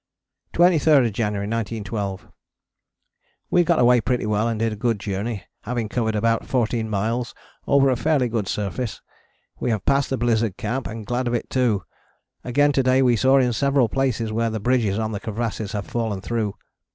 23rd 0.55 1.13
January 1.13 1.45
1912. 1.45 2.27
We 3.51 3.63
got 3.63 3.77
away 3.77 4.01
pretty 4.01 4.25
well 4.25 4.47
and 4.47 4.57
did 4.59 4.73
a 4.73 4.75
good 4.75 4.99
journey, 4.99 5.43
having 5.61 5.89
covered 5.89 6.15
about 6.15 6.47
14 6.47 6.89
miles 6.89 7.35
over 7.67 7.87
a 7.91 7.95
fairly 7.95 8.27
good 8.27 8.47
surface. 8.47 8.99
We 9.59 9.69
have 9.69 9.85
passed 9.85 10.09
the 10.09 10.17
Blizzard 10.17 10.57
Camp 10.57 10.87
and 10.87 11.05
glad 11.05 11.27
of 11.27 11.35
it 11.35 11.51
too, 11.51 11.83
again 12.43 12.71
to 12.71 12.81
day 12.81 13.03
we 13.03 13.15
saw 13.15 13.37
in 13.37 13.53
several 13.53 13.89
places 13.89 14.31
where 14.33 14.49
the 14.49 14.59
bridges 14.59 14.97
on 14.97 15.11
the 15.11 15.19
crevasses 15.19 15.73
had 15.73 15.85
fallen 15.85 16.19
through. 16.19 16.55